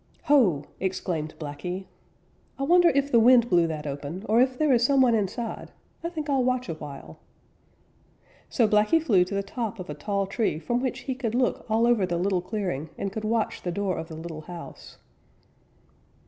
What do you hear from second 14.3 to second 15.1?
house.